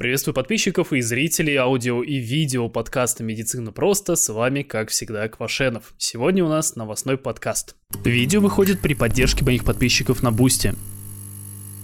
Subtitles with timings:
[0.00, 4.14] Приветствую подписчиков и зрителей аудио и видео подкаста «Медицина просто».
[4.14, 5.92] С вами, как всегда, Квашенов.
[5.98, 7.74] Сегодня у нас новостной подкаст.
[8.04, 10.76] Видео выходит при поддержке моих подписчиков на Бусте.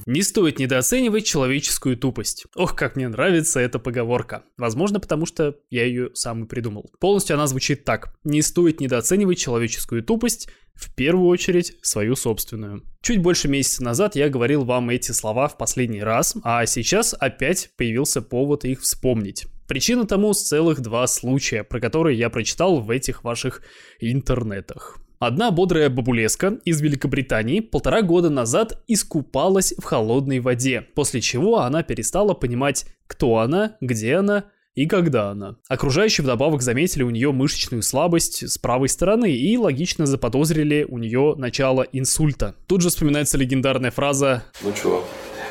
[0.07, 2.47] Не стоит недооценивать человеческую тупость.
[2.55, 4.43] Ох, как мне нравится эта поговорка.
[4.59, 6.91] Возможно, потому что я ее сам и придумал.
[7.01, 8.15] Полностью она звучит так.
[8.23, 12.83] Не стоит недооценивать человеческую тупость, в первую очередь свою собственную.
[13.01, 17.71] Чуть больше месяца назад я говорил вам эти слова в последний раз, а сейчас опять
[17.77, 19.47] появился повод их вспомнить.
[19.69, 23.63] Причина тому целых два случая, про которые я прочитал в этих ваших
[24.01, 24.99] интернетах.
[25.27, 31.83] Одна бодрая бабулеска из Великобритании полтора года назад искупалась в холодной воде, после чего она
[31.83, 35.57] перестала понимать, кто она, где она и когда она.
[35.67, 41.37] Окружающие вдобавок заметили у нее мышечную слабость с правой стороны и логично заподозрили у нее
[41.39, 42.55] начало инсульта.
[42.67, 45.03] Тут же вспоминается легендарная фраза «Ну чё,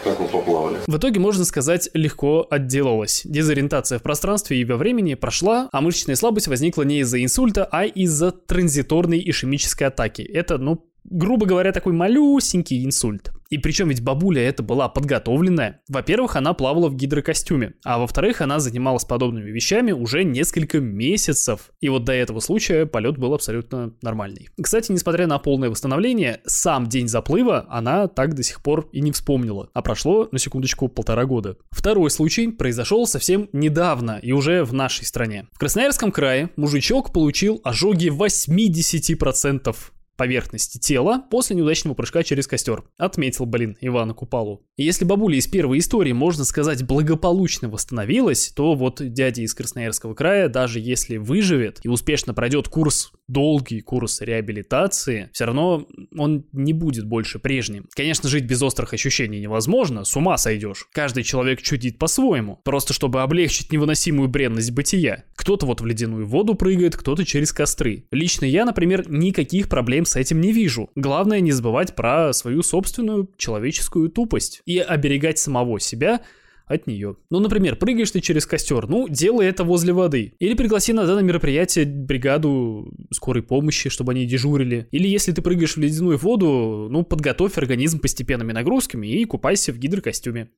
[0.03, 0.77] как мы поплавали.
[0.87, 3.21] В итоге, можно сказать, легко отделалась.
[3.25, 7.85] Дезориентация в пространстве и во времени прошла, а мышечная слабость возникла не из-за инсульта, а
[7.85, 10.21] из-за транзиторной ишемической атаки.
[10.21, 13.31] Это, ну, грубо говоря, такой малюсенький инсульт.
[13.49, 15.81] И причем ведь бабуля это была подготовленная.
[15.87, 21.69] Во-первых, она плавала в гидрокостюме, а во-вторых, она занималась подобными вещами уже несколько месяцев.
[21.79, 24.49] И вот до этого случая полет был абсолютно нормальный.
[24.59, 29.11] Кстати, несмотря на полное восстановление, сам день заплыва она так до сих пор и не
[29.11, 29.69] вспомнила.
[29.73, 31.57] А прошло, на секундочку, полтора года.
[31.69, 35.47] Второй случай произошел совсем недавно и уже в нашей стране.
[35.51, 39.75] В Красноярском крае мужичок получил ожоги 80%
[40.15, 42.83] поверхности тела после неудачного прыжка через костер.
[42.97, 44.65] Отметил, блин, Ивана Купалу.
[44.77, 50.49] Если бабуля из первой истории, можно сказать, благополучно восстановилась, то вот дядя из Красноярского края,
[50.49, 57.05] даже если выживет и успешно пройдет курс, долгий курс реабилитации, все равно он не будет
[57.05, 57.87] больше прежним.
[57.95, 60.87] Конечно, жить без острых ощущений невозможно, с ума сойдешь.
[60.91, 65.23] Каждый человек чудит по-своему, просто чтобы облегчить невыносимую бренность бытия.
[65.35, 68.05] Кто-то вот в ледяную воду прыгает, кто-то через костры.
[68.11, 70.89] Лично я, например, никаких проблем с этим не вижу.
[70.95, 76.21] Главное не забывать про свою собственную человеческую тупость и оберегать самого себя
[76.65, 77.17] от нее.
[77.29, 80.33] Ну, например, прыгаешь ты через костер, ну, делай это возле воды.
[80.39, 84.87] Или пригласи на данное мероприятие бригаду скорой помощи, чтобы они дежурили.
[84.91, 89.77] Или если ты прыгаешь в ледяную воду, ну, подготовь организм постепенными нагрузками и купайся в
[89.77, 90.49] гидрокостюме.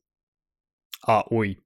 [1.05, 1.59] А, ой.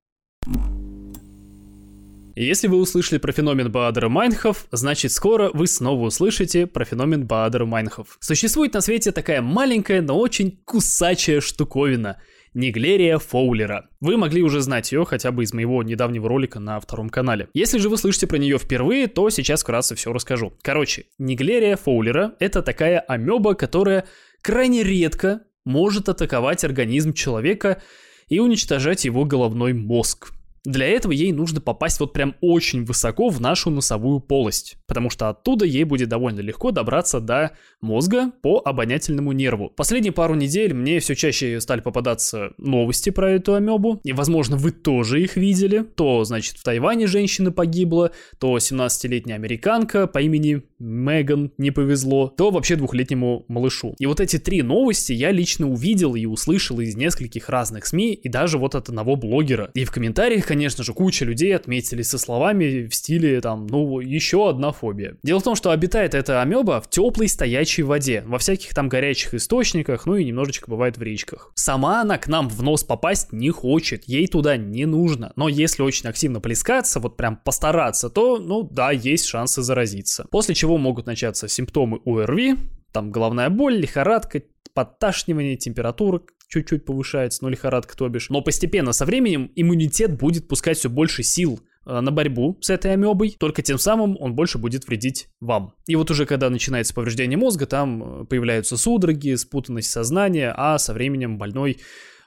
[2.36, 7.66] Если вы услышали про феномен Баадера Майнхов, значит скоро вы снова услышите про феномен Баадера
[7.66, 8.18] Майнхов.
[8.22, 12.22] Существует на свете такая маленькая, но очень кусачая штуковина–
[12.54, 13.90] Неглерия Фоулера.
[14.00, 17.48] Вы могли уже знать ее хотя бы из моего недавнего ролика на втором канале.
[17.54, 20.54] Если же вы слышите про нее впервые, то сейчас вкратце все расскажу.
[20.62, 24.06] Короче, Неглерия Фоулера– это такая амеба, которая
[24.42, 27.82] крайне редко может атаковать организм человека
[28.28, 30.32] и уничтожать его головной мозг.
[30.70, 35.28] Для этого ей нужно попасть вот прям очень высоко в нашу носовую полость, потому что
[35.28, 39.74] оттуда ей будет довольно легко добраться до мозга по обонятельному нерву.
[39.76, 44.70] Последние пару недель мне все чаще стали попадаться новости про эту амебу, и, возможно, вы
[44.70, 45.80] тоже их видели.
[45.80, 52.52] То, значит, в Тайване женщина погибла, то 17-летняя американка по имени Меган не повезло, то
[52.52, 53.96] вообще двухлетнему малышу.
[53.98, 58.30] И вот эти три новости я лично увидел и услышал из нескольких разных СМИ, и
[58.30, 59.72] даже вот от одного блогера.
[59.74, 64.50] И в комментариях, конечно же, куча людей отметили со словами в стиле там, ну, еще
[64.50, 65.18] одна фобия.
[65.24, 69.34] Дело в том, что обитает эта амеба в теплой стоячей воде, во всяких там горячих
[69.34, 71.52] источниках, ну и немножечко бывает в речках.
[71.56, 75.32] Сама она к нам в нос попасть не хочет, ей туда не нужно.
[75.36, 80.26] Но если очень активно плескаться, вот прям постараться, то, ну да, есть шансы заразиться.
[80.32, 82.56] После чего могут начаться симптомы ОРВИ,
[82.92, 84.42] там головная боль, лихорадка,
[84.74, 88.30] подташнивание, температура чуть-чуть повышается, ну лихорадка то бишь.
[88.30, 92.92] Но постепенно со временем иммунитет будет пускать все больше сил э, на борьбу с этой
[92.94, 95.74] амебой, только тем самым он больше будет вредить вам.
[95.88, 100.94] И вот уже когда начинается повреждение мозга, там э, появляются судороги, спутанность сознания, а со
[100.94, 101.78] временем больной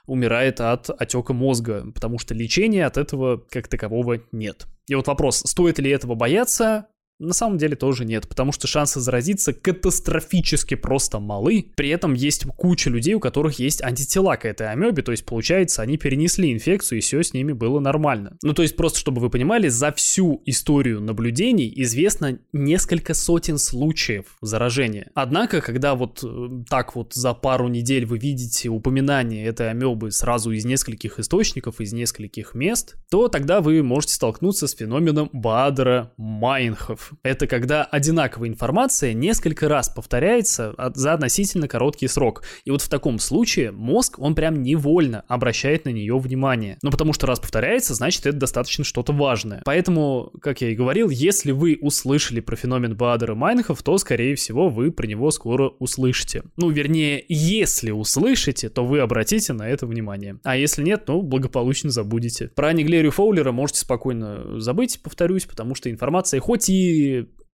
[0.05, 4.65] умирает от отека мозга, потому что лечения от этого как такового нет.
[4.87, 6.87] И вот вопрос, стоит ли этого бояться?
[7.19, 11.71] На самом деле тоже нет, потому что шансы заразиться катастрофически просто малы.
[11.75, 15.81] При этом есть куча людей, у которых есть антитела к этой амебе, то есть получается,
[15.81, 18.37] они перенесли инфекцию и все с ними было нормально.
[18.43, 24.37] Ну то есть просто чтобы вы понимали, за всю историю наблюдений известно несколько сотен случаев
[24.41, 25.11] заражения.
[25.13, 30.51] Однако, когда вот э, так вот за пару недель вы видите упоминание этой амебы сразу
[30.51, 37.02] из нескольких источников, из нескольких мест, то тогда вы можете столкнуться с феноменом Баадера Майнхов
[37.23, 42.43] Это когда одинаковая информация несколько раз повторяется за относительно короткий срок.
[42.65, 46.77] И вот в таком случае мозг, он прям невольно обращает на нее внимание.
[46.81, 49.61] Ну, потому что раз повторяется, значит, это достаточно что-то важное.
[49.65, 54.69] Поэтому, как я и говорил, если вы услышали про феномен Бадера Майнхов, то, скорее всего,
[54.69, 56.43] вы про него скоро услышите.
[56.57, 60.39] Ну, вернее, если услышите, то вы обратите на это внимание.
[60.43, 62.49] А если нет, ну, благополучно забудете.
[62.55, 66.92] Про Неглерию Фоулера можете спокойно забыть, повторюсь, потому что информация хоть и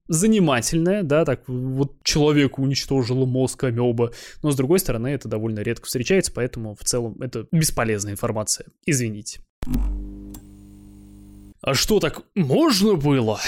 [0.09, 5.85] занимательная, да, так вот человеку уничтожило мозг амеба, но с другой стороны это довольно редко
[5.85, 8.67] встречается, поэтому в целом это бесполезная информация.
[8.85, 9.39] Извините.
[11.61, 13.39] А что так можно было?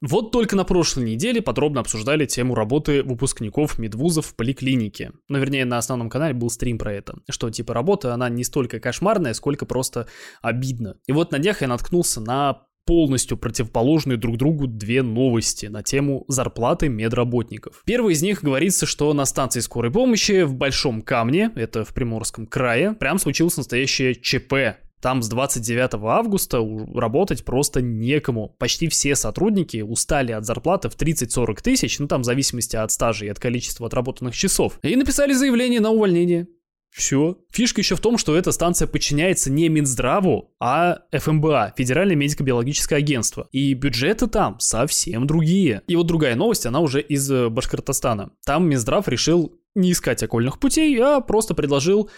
[0.00, 5.12] Вот только на прошлой неделе подробно обсуждали тему работы выпускников медвузов в поликлинике.
[5.28, 7.18] Ну, вернее, на основном канале был стрим про это.
[7.28, 10.06] Что, типа, работа, она не столько кошмарная, сколько просто
[10.40, 10.96] обидна.
[11.08, 16.24] И вот на днях я наткнулся на полностью противоположные друг другу две новости на тему
[16.26, 17.82] зарплаты медработников.
[17.84, 22.46] Первый из них говорится, что на станции скорой помощи в Большом Камне, это в Приморском
[22.46, 26.60] крае, прям случилось настоящее ЧП там с 29 августа
[26.94, 28.56] работать просто некому.
[28.58, 33.26] Почти все сотрудники устали от зарплаты в 30-40 тысяч, ну там в зависимости от стажа
[33.26, 34.78] и от количества отработанных часов.
[34.82, 36.48] И написали заявление на увольнение.
[36.90, 37.38] Все.
[37.52, 43.48] Фишка еще в том, что эта станция подчиняется не Минздраву, а ФМБА, Федеральное медико-биологическое агентство.
[43.52, 45.82] И бюджеты там совсем другие.
[45.86, 48.32] И вот другая новость, она уже из э, Башкортостана.
[48.44, 52.10] Там Минздрав решил не искать окольных путей, а просто предложил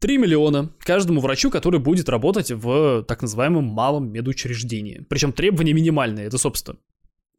[0.00, 5.06] 3 миллиона каждому врачу, который будет работать в так называемом малом медучреждении.
[5.08, 6.26] Причем требования минимальные.
[6.26, 6.78] Это, собственно,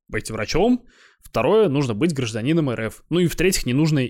[0.07, 0.85] быть врачом.
[1.21, 3.03] Второе, нужно быть гражданином РФ.
[3.09, 4.09] Ну и в-третьих, не нужно э,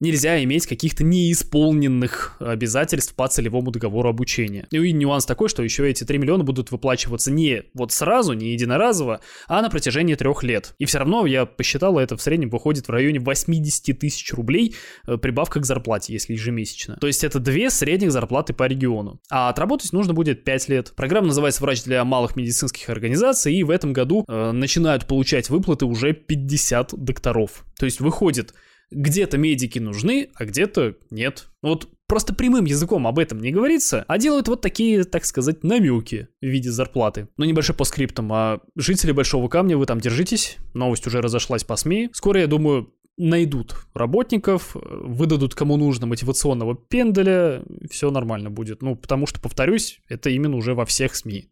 [0.00, 4.66] нельзя иметь каких-то неисполненных обязательств по целевому договору обучения.
[4.70, 8.52] Ну и нюанс такой, что еще эти 3 миллиона будут выплачиваться не вот сразу, не
[8.52, 10.74] единоразово, а на протяжении трех лет.
[10.78, 15.16] И все равно, я посчитал, это в среднем выходит в районе 80 тысяч рублей э,
[15.16, 16.96] прибавка к зарплате, если ежемесячно.
[17.00, 19.20] То есть это две средних зарплаты по региону.
[19.30, 20.92] А отработать нужно будет 5 лет.
[20.94, 25.86] Программа называется «Врач для малых медицинских организаций», и в этом году э, начинают получать выплаты
[25.86, 27.64] уже 50 докторов.
[27.78, 28.54] То есть выходит
[28.90, 31.48] где-то медики нужны, а где-то нет.
[31.62, 36.28] Вот просто прямым языком об этом не говорится, а делают вот такие, так сказать, намеки
[36.40, 37.28] в виде зарплаты.
[37.36, 41.76] Ну, небольшой по скриптам, а жители Большого Камня, вы там держитесь, новость уже разошлась по
[41.76, 42.10] СМИ.
[42.12, 48.80] Скоро, я думаю, найдут работников, выдадут кому нужно мотивационного пенделя, все нормально будет.
[48.80, 51.50] Ну, потому что, повторюсь, это именно уже во всех СМИ.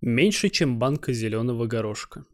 [0.00, 2.24] Меньше, чем банка зеленого горошка.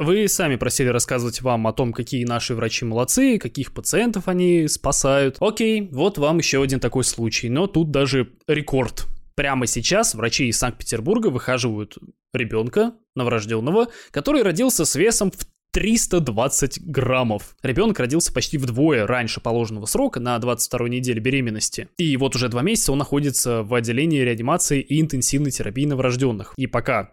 [0.00, 5.36] Вы сами просили рассказывать вам о том, какие наши врачи молодцы, каких пациентов они спасают.
[5.40, 9.06] Окей, вот вам еще один такой случай, но тут даже рекорд.
[9.34, 11.98] Прямо сейчас врачи из Санкт-Петербурга выхаживают
[12.32, 17.54] ребенка новорожденного, который родился с весом в 320 граммов.
[17.62, 21.90] Ребенок родился почти вдвое раньше положенного срока на 22 неделе беременности.
[21.98, 26.54] И вот уже два месяца он находится в отделении реанимации и интенсивной терапии новорожденных.
[26.56, 27.10] И пока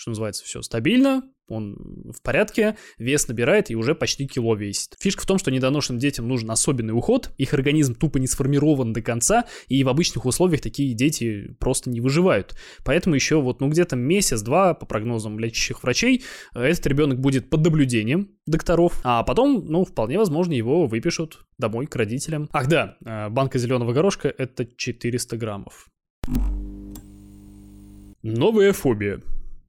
[0.00, 4.96] что называется, все стабильно, он в порядке, вес набирает и уже почти кило весит.
[5.00, 9.02] Фишка в том, что недоношенным детям нужен особенный уход, их организм тупо не сформирован до
[9.02, 12.56] конца, и в обычных условиях такие дети просто не выживают.
[12.84, 16.24] Поэтому еще вот, ну, где-то месяц-два, по прогнозам лечащих врачей,
[16.54, 21.96] этот ребенок будет под наблюдением докторов, а потом, ну, вполне возможно, его выпишут домой к
[21.96, 22.48] родителям.
[22.52, 25.88] Ах да, э, банка зеленого горошка это 400 граммов.
[28.22, 29.22] Новая фобия.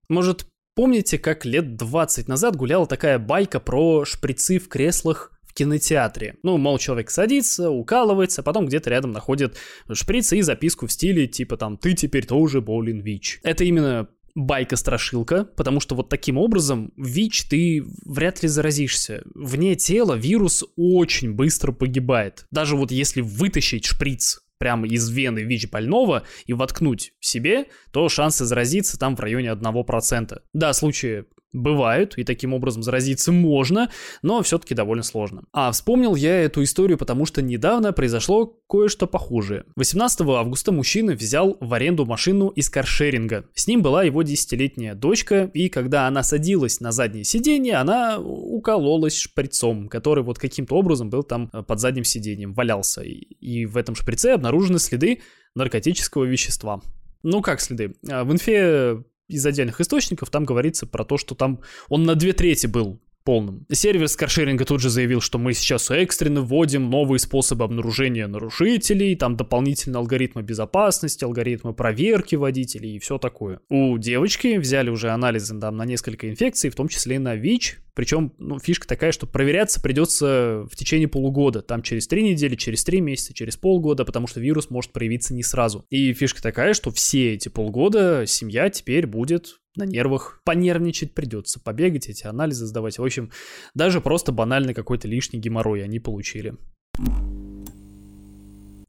[0.10, 6.36] Может, Помните, как лет 20 назад гуляла такая байка про шприцы в креслах в кинотеатре.
[6.44, 9.58] Ну, мол, человек садится, укалывается, потом где-то рядом находит
[9.92, 13.42] шприцы и записку в стиле типа там «ты теперь тоже болен ВИЧ».
[13.44, 19.24] Это именно байка-страшилка, потому что вот таким образом ВИЧ ты вряд ли заразишься.
[19.36, 22.46] Вне тела вирус очень быстро погибает.
[22.52, 28.46] Даже вот если вытащить шприц прямо из вены ВИЧ больного и воткнуть себе, то шансы
[28.46, 30.40] заразиться там в районе 1%.
[30.54, 33.92] Да, случаи Бывают, и таким образом заразиться можно,
[34.22, 35.44] но все-таки довольно сложно.
[35.52, 39.66] А вспомнил я эту историю, потому что недавно произошло кое-что похожее.
[39.76, 43.46] 18 августа мужчина взял в аренду машину из каршеринга.
[43.54, 49.18] С ним была его десятилетняя дочка, и когда она садилась на заднее сиденье, она укололась
[49.18, 53.02] шприцом, который вот каким-то образом был там э, под задним сиденьем, валялся.
[53.02, 55.22] И в этом шприце обнаружены следы
[55.56, 56.82] наркотического вещества.
[57.24, 57.96] Ну как следы?
[58.10, 62.34] А, в инфе из отдельных источников там говорится про то, что там он на две
[62.34, 63.66] трети был полным.
[63.72, 69.38] Сервер каршеринга тут же заявил, что мы сейчас экстренно вводим новые способы обнаружения нарушителей, там
[69.38, 73.60] дополнительные алгоритмы безопасности, алгоритмы проверки водителей и все такое.
[73.70, 77.80] У девочки взяли уже анализы там, на несколько инфекций, в том числе и на ВИЧ,
[77.94, 82.84] причем ну, фишка такая, что проверяться придется в течение полугода, там через три недели, через
[82.84, 85.86] три месяца, через полгода, потому что вирус может проявиться не сразу.
[85.90, 90.42] И фишка такая, что все эти полгода семья теперь будет на нервах.
[90.44, 93.00] Понервничать придется, побегать, эти анализы сдавать.
[93.00, 93.32] В общем,
[93.74, 96.56] даже просто банальный какой-то лишний геморрой они получили.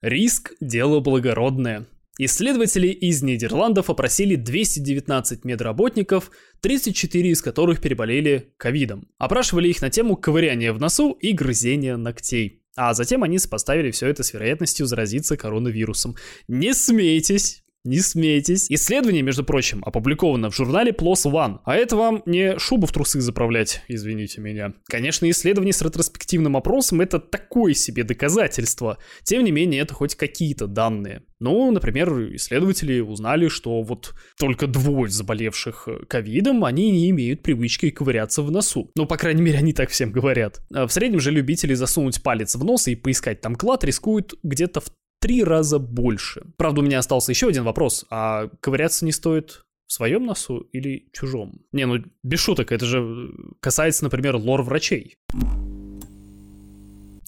[0.00, 1.86] Риск– дело благородное.
[2.18, 9.08] Исследователи из Нидерландов опросили 219 медработников, 34 из которых переболели ковидом.
[9.18, 12.62] Опрашивали их на тему ковыряния в носу и грызения ногтей.
[12.76, 16.16] А затем они сопоставили все это с вероятностью заразиться коронавирусом.
[16.48, 18.70] Не смейтесь, не смейтесь.
[18.70, 21.58] Исследование, между прочим, опубликовано в журнале PLOS ONE.
[21.64, 24.72] А это вам не шубу в трусы заправлять, извините меня.
[24.86, 28.98] Конечно, исследование с ретроспективным опросом это такое себе доказательство.
[29.24, 31.22] Тем не менее, это хоть какие-то данные.
[31.40, 38.42] Ну, например, исследователи узнали, что вот только двое заболевших ковидом, они не имеют привычки ковыряться
[38.42, 38.92] в носу.
[38.94, 40.60] Ну, по крайней мере, они так всем говорят.
[40.72, 44.80] А в среднем же любители засунуть палец в нос и поискать там клад рискуют где-то
[44.80, 44.92] в
[45.22, 46.42] три раза больше.
[46.58, 48.04] Правда, у меня остался еще один вопрос.
[48.10, 51.62] А ковыряться не стоит в своем носу или чужом?
[51.70, 55.16] Не, ну без шуток, это же касается, например, лор-врачей.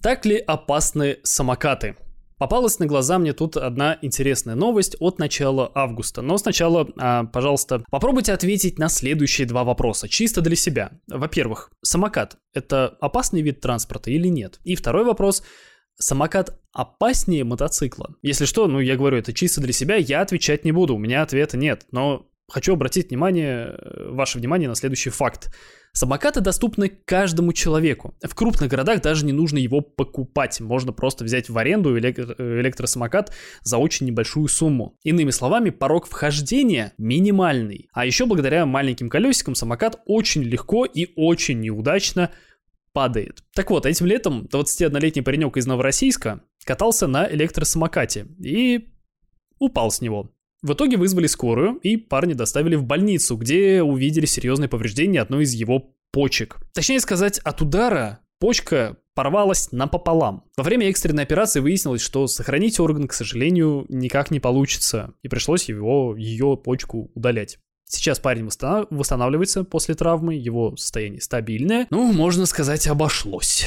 [0.02, 1.96] Так ли опасны самокаты?
[2.36, 6.20] Попалась на глаза мне тут одна интересная новость от начала августа.
[6.20, 10.90] Но сначала, а, пожалуйста, попробуйте ответить на следующие два вопроса, чисто для себя.
[11.06, 14.58] Во-первых, самокат– это опасный вид транспорта или нет?
[14.64, 15.44] И второй вопрос–
[15.96, 18.14] самокат опаснее мотоцикла?
[18.20, 21.22] Если что, ну я говорю, это чисто для себя, я отвечать не буду, у меня
[21.22, 21.86] ответа нет.
[21.92, 25.50] Но хочу обратить внимание, э, ваше внимание на следующий факт.
[25.92, 28.16] Самокаты доступны каждому человеку.
[28.20, 30.60] В крупных городах даже не нужно его покупать.
[30.60, 34.98] Можно просто взять в аренду электро- электросамокат за очень небольшую сумму.
[35.04, 37.88] Иными словами, порог вхождения минимальный.
[37.92, 42.32] А еще благодаря маленьким колесикам самокат очень легко и очень неудачно
[42.92, 43.44] падает.
[43.54, 48.88] Так вот, этим летом 21-летний паренек из Новороссийска катался на электросамокате и
[49.58, 50.30] упал с него.
[50.62, 55.52] В итоге вызвали скорую, и парня доставили в больницу, где увидели серьезные повреждения одной из
[55.52, 56.56] его почек.
[56.72, 60.44] Точнее сказать, от удара почка порвалась напополам.
[60.56, 65.68] Во время экстренной операции выяснилось, что сохранить орган, к сожалению, никак не получится, и пришлось
[65.68, 67.58] его, ее почку удалять.
[67.86, 71.86] Сейчас парень восстанавливается после травмы, его состояние стабильное.
[71.90, 73.66] Ну, можно сказать, обошлось.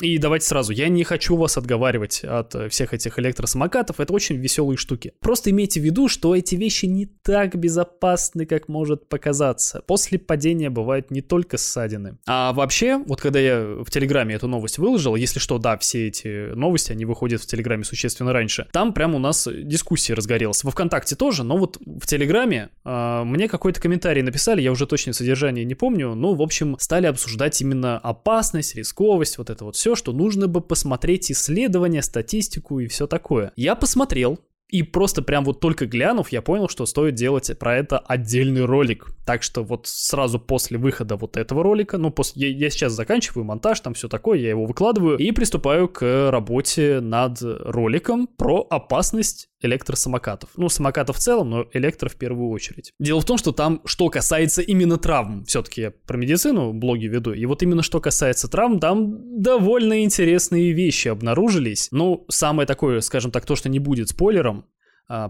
[0.00, 4.36] И давайте сразу, я не хочу вас отговаривать от э, всех этих электросамокатов, это очень
[4.36, 5.12] веселые штуки.
[5.20, 9.82] Просто имейте в виду, что эти вещи не так безопасны, как может показаться.
[9.86, 12.18] После падения бывают не только ссадины.
[12.26, 16.54] А вообще, вот когда я в Телеграме эту новость выложил, если что, да, все эти
[16.54, 20.64] новости, они выходят в Телеграме существенно раньше, там прям у нас дискуссия разгорелась.
[20.64, 25.12] Во ВКонтакте тоже, но вот в Телеграме э, мне какой-то комментарий написали, я уже точно
[25.12, 29.89] содержание не помню, но, в общем, стали обсуждать именно опасность, рисковость, вот это вот все,
[29.96, 33.52] что нужно бы посмотреть исследования, статистику и все такое.
[33.56, 34.38] Я посмотрел,
[34.70, 39.08] и просто прям вот только глянув, я понял, что стоит делать про это отдельный ролик.
[39.26, 43.44] Так что вот сразу после выхода вот этого ролика, ну, после, я, я сейчас заканчиваю
[43.44, 49.48] монтаж, там все такое, я его выкладываю и приступаю к работе над роликом про опасность
[49.62, 50.50] электросамокатов.
[50.56, 52.92] Ну, самокатов в целом, но электро в первую очередь.
[52.98, 57.32] Дело в том, что там, что касается именно травм, все-таки я про медицину блоги веду,
[57.32, 61.88] и вот именно что касается травм, там довольно интересные вещи обнаружились.
[61.90, 64.59] Ну, самое такое, скажем так, то, что не будет спойлером,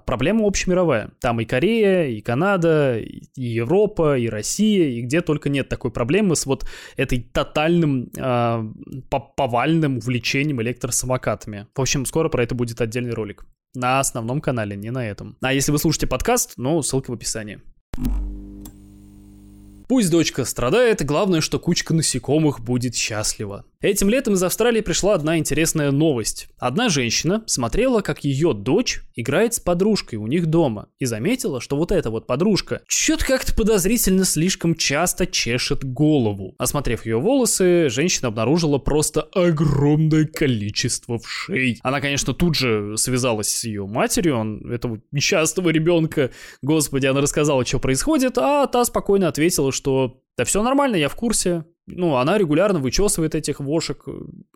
[0.06, 1.10] проблема общемировая.
[1.20, 6.37] Там и Корея, и Канада, и Европа, и Россия, и где только нет такой проблемы
[6.37, 8.72] с вот этой тотальным э,
[9.37, 11.66] повальным увлечением электросамокатами.
[11.75, 13.46] В общем, скоро про это будет отдельный ролик.
[13.75, 15.37] На основном канале, не на этом.
[15.40, 17.60] А если вы слушаете подкаст, ну, ссылка в описании.
[19.88, 23.64] Пусть дочка страдает, главное, что кучка насекомых будет счастлива.
[23.82, 26.49] Этим летом из Австралии пришла одна интересная новость.
[26.58, 31.76] Одна женщина смотрела, как ее дочь играет с подружкой у них дома и заметила, что
[31.76, 36.54] вот эта вот подружка чё-то как-то подозрительно слишком часто чешет голову.
[36.58, 41.78] Осмотрев ее волосы, женщина обнаружила просто огромное количество вшей.
[41.82, 47.64] Она, конечно, тут же связалась с ее матерью, он, этого несчастного ребенка, господи, она рассказала,
[47.64, 51.64] что происходит, а та спокойно ответила, что да все нормально, я в курсе,
[51.97, 54.12] ну, она регулярно вычесывает этих вошек э,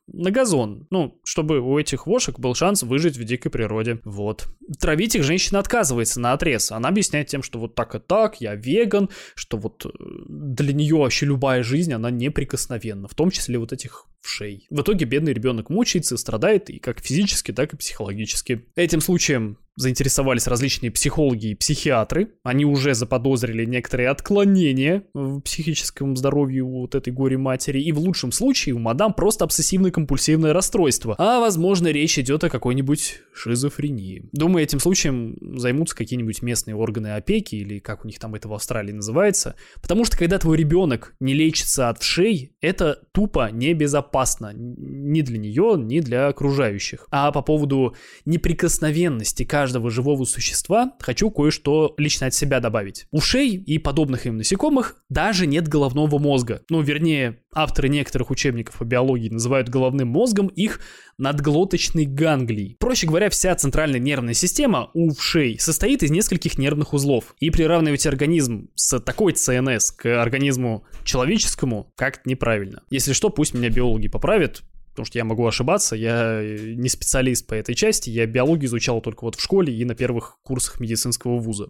[0.07, 4.01] на газон, ну, чтобы у этих вошек был шанс выжить в дикой природе.
[4.05, 4.47] Вот.
[4.81, 6.71] Травить их женщина отказывается на отрез.
[6.73, 9.91] Она объясняет тем, что вот так и так, я веган, что вот э,
[10.29, 14.67] для нее вообще любая жизнь, она неприкосновенна, в том числе вот этих вшей.
[14.71, 18.67] В итоге бедный ребенок мучается, страдает и как физически, так и психологически.
[18.75, 22.31] Этим случаем заинтересовались различные психологи и психиатры.
[22.43, 27.81] Они уже заподозрили некоторые отклонения в психическом здоровье вот этой горе-матери.
[27.81, 31.17] И в лучшем случае у мадам просто обсессивно-компульсивное расстройство.
[31.19, 34.29] А возможно речь идет о какой-нибудь шизофрении.
[34.33, 38.55] Думаю, этим случаем займутся какие-нибудь местные органы опеки или как у них там это в
[38.55, 39.57] Австралии называется.
[39.83, 44.14] Потому что когда твой ребенок не лечится от вшей, это тупо небезопасно.
[44.55, 47.07] Ни для нее, ни для окружающих.
[47.11, 47.95] А по поводу
[48.25, 53.07] неприкосновенности каждого живого существа хочу кое-что лично от себя добавить.
[53.11, 56.63] У шей и подобных им насекомых даже нет головного мозга.
[56.71, 60.81] Ну, вернее, авторы некоторых учебников по биологии называют головным мозгом их
[61.19, 62.77] надглоточный ганглий.
[62.81, 67.35] Проще говоря, вся центральная нервная система у вшей состоит из нескольких нервных узлов.
[67.39, 72.83] И приравнивать организм с такой ЦНС к организму человеческому как-то неправильно.
[72.91, 77.47] Если что, пусть меня биологи поправят, потому что я могу ошибаться, я э, не специалист
[77.47, 81.39] по этой части, я биологию изучал только вот в школе и на первых курсах медицинского
[81.39, 81.69] вуза.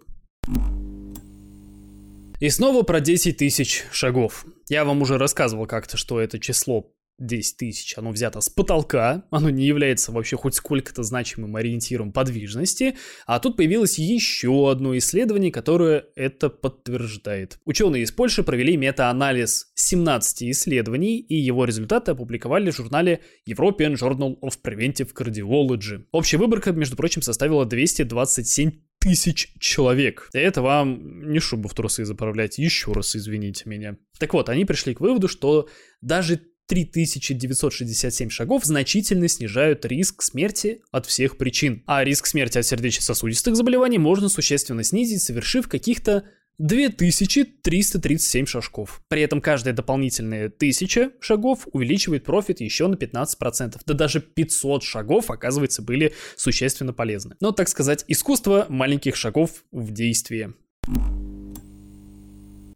[2.41, 4.45] И снова про 10 тысяч шагов.
[4.69, 9.51] Я вам уже рассказывал как-то, что это число 10 тысяч, оно взято с потолка, оно
[9.51, 16.07] не является вообще хоть сколько-то значимым ориентиром подвижности, а тут появилось еще одно исследование, которое
[16.17, 17.59] это подтверждает.
[17.65, 24.37] Ученые из Польши провели мета-анализ 17 исследований, и его результаты опубликовали в журнале European Journal
[24.41, 26.05] of Preventive Cardiology.
[26.13, 28.73] Общая выборка, между прочим, составила 227
[29.05, 30.31] тысяч человек.
[30.33, 33.99] Это вам не шубу в трусы заправлять, еще раз извините меня.
[34.19, 35.69] Так вот, они пришли к выводу, что
[36.01, 41.83] даже 3967 шагов значительно снижают риск смерти от всех причин.
[41.87, 46.25] А риск смерти от сердечно-сосудистых заболеваний можно существенно снизить, совершив каких-то
[46.59, 49.03] 2337 шажков.
[49.09, 53.81] При этом каждая дополнительная 1000 шагов увеличивает профит еще на 15%.
[53.85, 57.37] Да даже 500 шагов, оказывается, были существенно полезны.
[57.41, 60.55] Но, так сказать, искусство маленьких шагов в действии.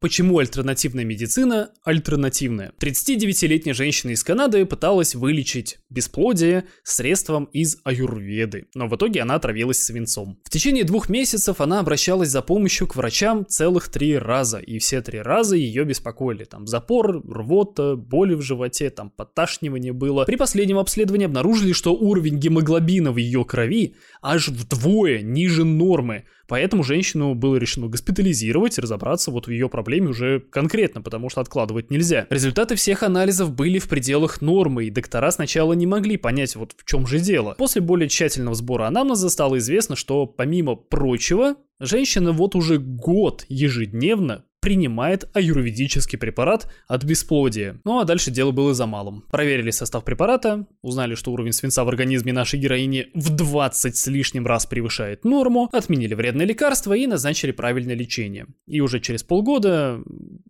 [0.00, 2.72] Почему альтернативная медицина альтернативная?
[2.78, 9.82] 39-летняя женщина из Канады пыталась вылечить бесплодие средством из аюрведы, но в итоге она отравилась
[9.82, 10.38] свинцом.
[10.44, 15.00] В течение двух месяцев она обращалась за помощью к врачам целых три раза, и все
[15.00, 16.44] три раза ее беспокоили.
[16.44, 20.24] Там запор, рвота, боли в животе, там поташнивание было.
[20.24, 26.82] При последнем обследовании обнаружили, что уровень гемоглобина в ее крови аж вдвое ниже нормы, Поэтому
[26.82, 31.90] женщину было решено госпитализировать и разобраться вот в ее проблеме уже конкретно, потому что откладывать
[31.90, 32.26] нельзя.
[32.30, 36.84] Результаты всех анализов были в пределах нормы, и доктора сначала не могли понять, вот в
[36.84, 37.54] чем же дело.
[37.56, 44.44] После более тщательного сбора анамнеза стало известно, что помимо прочего, женщина вот уже год ежедневно
[44.60, 47.80] принимает аюрведический препарат от бесплодия.
[47.84, 49.24] Ну а дальше дело было за малым.
[49.30, 54.46] Проверили состав препарата, узнали, что уровень свинца в организме нашей героини в 20 с лишним
[54.46, 58.46] раз превышает норму, отменили вредное лекарство и назначили правильное лечение.
[58.66, 60.00] И уже через полгода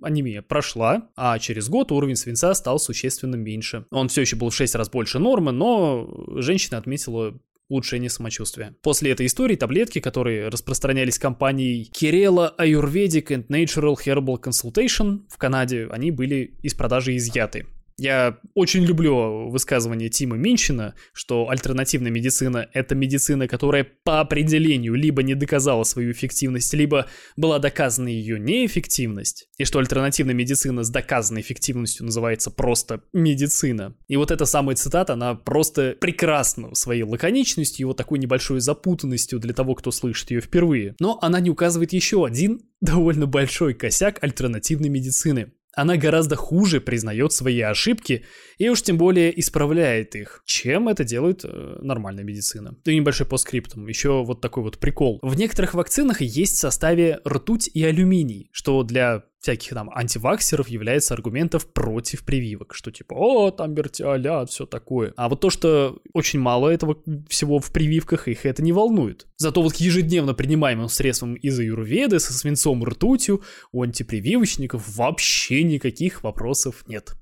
[0.02, 3.84] анемия прошла, а через год уровень свинца стал существенно меньше.
[3.90, 8.74] Он все еще был в 6 раз больше нормы, но женщина отметила улучшение самочувствия.
[8.82, 15.86] После этой истории таблетки, которые распространялись компанией Kerala Ayurvedic and Natural Herbal Consultation в Канаде,
[15.90, 17.66] они были из продажи изъяты.
[17.98, 25.24] Я очень люблю высказывание Тима Минчина, что альтернативная медицина— это медицина, которая по определению либо
[25.24, 27.06] не доказала свою эффективность, либо
[27.36, 33.96] была доказана ее неэффективность, и что альтернативная медицина с доказанной эффективностью называется просто медицина.
[34.06, 39.40] И вот эта самая цитата, она просто прекрасна своей лаконичностью и вот такой небольшой запутанностью
[39.40, 40.94] для того, кто слышит ее впервые.
[41.00, 47.32] Но она не указывает еще один довольно большой косяк альтернативной медицины она гораздо хуже признает
[47.32, 48.24] свои ошибки
[48.58, 52.76] и уж тем более исправляет их, чем это делает э, нормальная медицина.
[52.84, 55.20] И небольшой постскриптум, еще вот такой вот прикол.
[55.22, 61.14] В некоторых вакцинах есть в составе ртуть и алюминий, что для всяких там антиваксеров является
[61.14, 65.12] аргументов против прививок, что типа, о, там вертиолят, все такое.
[65.16, 66.96] А вот то, что очень мало этого
[67.28, 69.26] всего в прививках, их это не волнует.
[69.36, 76.22] Зато вот к ежедневно принимаемым средствам из аюрведы со свинцом ртутью у антипрививочников вообще никаких
[76.24, 77.14] вопросов нет.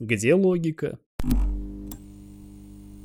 [0.00, 0.98] Где логика?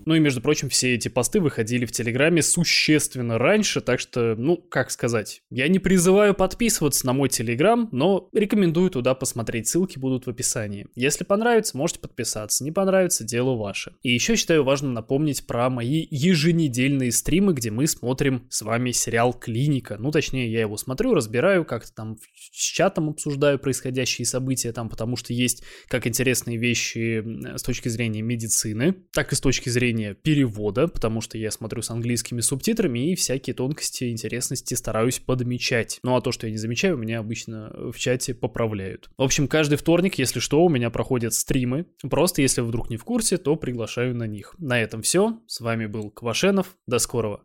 [0.09, 4.57] Ну и, между прочим, все эти посты выходили в Телеграме существенно раньше, так что, ну,
[4.57, 10.25] как сказать, я не призываю подписываться на мой Телеграм, но рекомендую туда посмотреть, ссылки будут
[10.25, 10.87] в описании.
[10.95, 13.93] Если понравится, можете подписаться, не понравится, дело ваше.
[14.01, 19.31] И еще считаю важным напомнить про мои еженедельные стримы, где мы смотрим с вами сериал
[19.31, 19.97] «Клиника».
[19.99, 22.17] Ну, точнее, я его смотрю, разбираю, как-то там
[22.51, 27.23] с чатом обсуждаю происходящие события там, потому что есть как интересные вещи
[27.55, 31.89] с точки зрения медицины, так и с точки зрения перевода, потому что я смотрю с
[31.89, 35.99] английскими субтитрами и всякие тонкости, интересности стараюсь подмечать.
[36.03, 39.09] Ну а то, что я не замечаю, меня обычно в чате поправляют.
[39.17, 41.85] В общем, каждый вторник, если что, у меня проходят стримы.
[42.09, 44.55] Просто если вдруг не в курсе, то приглашаю на них.
[44.57, 45.39] На этом все.
[45.47, 46.75] С вами был Квашенов.
[46.87, 47.37] До скорого.